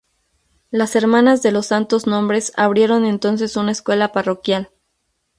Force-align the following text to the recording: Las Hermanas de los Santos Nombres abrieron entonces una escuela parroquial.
Las 0.71 0.95
Hermanas 0.95 1.43
de 1.43 1.51
los 1.51 1.67
Santos 1.67 2.07
Nombres 2.07 2.53
abrieron 2.55 3.05
entonces 3.05 3.55
una 3.55 3.71
escuela 3.71 4.11
parroquial. 4.11 4.71